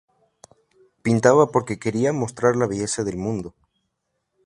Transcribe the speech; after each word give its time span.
Pintaba 1.05 1.51
porque 1.53 1.79
quería 1.83 2.11
mostrar 2.21 2.55
la 2.55 2.65
belleza 2.65 3.03
del 3.03 3.17
mundo. 3.17 3.53